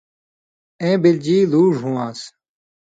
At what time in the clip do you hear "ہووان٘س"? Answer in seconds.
1.83-2.19